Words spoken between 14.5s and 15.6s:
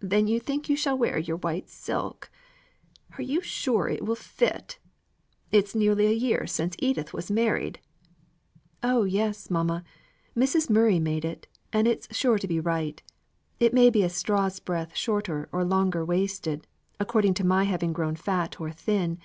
breadth shorter